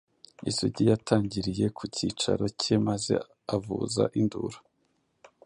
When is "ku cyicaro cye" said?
1.77-2.75